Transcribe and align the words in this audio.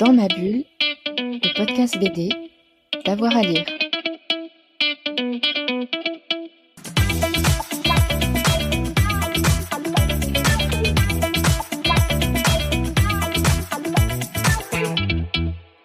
Dans 0.00 0.12
ma 0.12 0.28
bulle, 0.28 0.64
le 1.18 1.56
podcast 1.56 1.98
BD, 1.98 2.28
d'avoir 3.04 3.36
à 3.36 3.42
lire. 3.42 3.66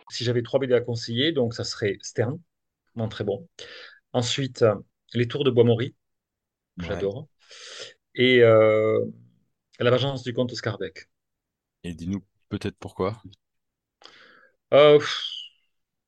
Si 0.09 0.23
j'avais 0.23 0.41
trois 0.41 0.59
BD 0.59 0.73
à 0.73 0.81
conseiller, 0.81 1.31
donc 1.31 1.53
ça 1.53 1.63
serait 1.63 1.97
Stern, 2.01 2.39
vraiment 2.95 3.09
très 3.09 3.23
bon. 3.23 3.47
Ensuite, 4.13 4.65
Les 5.13 5.27
Tours 5.27 5.43
de 5.43 5.51
Bois-Maury, 5.51 5.95
Ouais. 6.77 6.85
j'adore. 6.87 7.27
Et 8.15 8.41
euh, 8.41 9.03
La 9.79 9.91
Vengeance 9.91 10.23
du 10.23 10.33
comte 10.33 10.53
Scarbeck. 10.55 11.09
Et 11.83 11.93
dis-nous 11.93 12.23
peut-être 12.49 12.77
pourquoi. 12.79 13.21
Euh, 14.73 14.99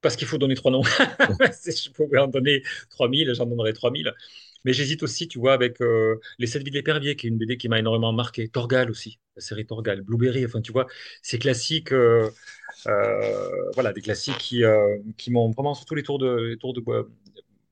parce 0.01 0.15
qu'il 0.15 0.27
faut 0.27 0.37
donner 0.37 0.55
trois 0.55 0.71
noms. 0.71 0.81
Si 1.53 1.71
je 1.71 1.91
pouvais 1.91 2.17
en 2.19 2.27
donner 2.27 2.63
3000, 2.89 3.33
j'en 3.35 3.45
donnerais 3.45 3.73
3000. 3.73 4.13
Mais 4.63 4.73
j'hésite 4.73 5.01
aussi, 5.03 5.27
tu 5.27 5.39
vois, 5.39 5.53
avec 5.53 5.81
euh, 5.81 6.19
Les 6.39 6.47
Sept 6.47 6.63
vies 6.63 6.69
de 6.71 6.75
l'épervier, 6.75 7.15
qui 7.15 7.27
est 7.27 7.29
une 7.29 7.37
BD 7.37 7.57
qui 7.57 7.67
m'a 7.69 7.79
énormément 7.79 8.13
marqué. 8.13 8.47
Torgal 8.47 8.89
aussi, 8.91 9.19
la 9.35 9.41
série 9.41 9.65
Torgal. 9.65 10.01
Blueberry, 10.01 10.45
enfin, 10.45 10.61
tu 10.61 10.71
vois, 10.71 10.87
ces 11.23 11.39
classiques, 11.39 11.91
euh, 11.93 12.29
euh, 12.87 13.71
voilà, 13.73 13.93
des 13.93 14.01
classiques 14.01 14.37
qui, 14.37 14.63
euh, 14.63 14.97
qui 15.17 15.31
m'ont 15.31 15.51
vraiment, 15.51 15.73
surtout 15.75 15.95
les 15.95 16.03
tours 16.03 16.19
de, 16.19 16.35
les 16.51 16.57
tours 16.57 16.73
de 16.73 16.81
bois. 16.81 17.07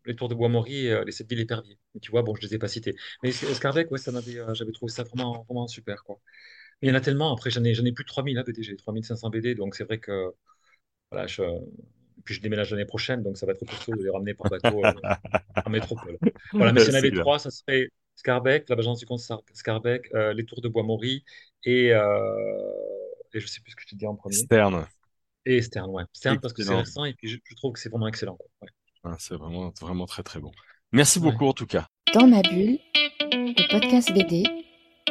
Les 0.06 0.16
tours 0.16 0.30
de 0.30 0.36
Bois-Maury, 0.36 0.88
et, 0.88 0.94
euh, 0.94 1.04
les 1.06 1.12
sept 1.12 1.30
villes 1.30 1.42
éperviers. 1.42 1.78
Mais 1.94 2.00
tu 2.02 2.12
vois, 2.12 2.24
bon, 2.24 2.34
je 2.36 2.42
les 2.42 2.56
ai 2.56 2.58
pas 2.60 2.68
cités. 2.68 2.96
Mais 3.24 3.32
Scarbeck, 3.32 3.92
ouais, 3.92 3.98
ça 4.00 4.12
m'avait, 4.12 4.38
j'avais 4.54 4.72
trouvé 4.72 4.92
ça 4.92 5.04
vraiment, 5.04 5.44
vraiment 5.44 5.68
super, 5.68 6.04
quoi. 6.04 6.20
Mais 6.82 6.90
il 6.90 6.92
y 6.92 6.94
en 6.94 6.98
a 6.98 7.02
tellement, 7.02 7.34
après, 7.34 7.52
j'en 7.52 7.64
ai, 7.64 7.74
j'en 7.76 7.86
ai 7.86 7.92
plus 7.94 8.04
de 8.06 8.10
3000 8.10 8.38
hein, 8.38 8.44
BD, 8.48 8.64
j'ai 8.64 8.76
3500 8.78 9.30
BD, 9.30 9.56
donc 9.56 9.76
c'est 9.76 9.84
vrai 9.86 10.00
que, 10.00 10.34
voilà, 11.12 11.28
je, 11.28 11.42
puis 12.24 12.36
je 12.36 12.42
déménage 12.42 12.72
l'année 12.72 12.86
prochaine, 12.86 13.24
donc 13.24 13.38
ça 13.38 13.46
va 13.46 13.54
être 13.54 13.66
costaud 13.66 13.96
de 13.96 14.04
les 14.04 14.10
ramener 14.10 14.34
par 14.34 14.50
bateau 14.50 14.84
euh, 14.86 14.92
en 15.66 15.70
métropole. 15.70 16.18
Voilà, 16.54 16.72
mais 16.74 16.82
s'il 16.82 16.94
y 16.94 16.96
en 16.96 17.00
avait 17.00 17.12
trois, 17.12 17.40
ça 17.40 17.50
serait 17.52 17.90
Scarbeck, 18.16 18.68
la 18.70 18.76
Vengeance 18.76 19.00
du 19.00 19.06
comte 19.06 19.20
Scar- 19.20 19.42
Scarbeck, 19.54 20.10
euh, 20.14 20.34
Les 20.34 20.46
Tours 20.46 20.62
de 20.62 20.68
Bois-Maury 20.68 21.24
et, 21.64 21.94
euh, 21.94 22.72
et 23.34 23.40
je 23.40 23.48
sais 23.48 23.62
plus 23.62 23.72
ce 23.72 23.76
que 23.76 23.82
je 23.84 23.88
te 23.88 23.96
dis 23.96 24.06
en 24.06 24.16
premier. 24.16 24.36
Stern, 24.36 24.86
Et 25.46 25.62
Stern, 25.62 25.90
ouais. 25.92 26.04
Stern 26.14 26.40
parce 26.40 26.54
que 26.54 26.64
c'est 26.64 26.76
récent 26.76 27.06
et 27.06 27.14
puis 27.14 27.28
je, 27.30 27.38
je 27.44 27.56
trouve 27.56 27.74
que 27.74 27.80
c'est 27.80 27.90
vraiment 27.90 28.08
excellent. 28.08 28.38
Ouais. 28.62 28.68
Ah, 29.04 29.16
c'est 29.20 29.36
vraiment, 29.36 29.72
vraiment 29.80 30.06
très 30.06 30.24
très 30.24 30.40
bon. 30.40 30.52
Merci 30.92 31.20
Ouais. 31.20 31.32
beaucoup 31.32 31.46
en 31.48 31.54
tout 31.54 31.66
cas. 31.68 31.88
Dans 32.14 32.28
ma 32.28 32.42
bulle, 32.42 32.78
le 33.32 33.72
podcast 33.72 34.12
BD, 34.14 34.44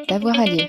d'avoir 0.08 0.38
à 0.38 0.44
lire. 0.44 0.69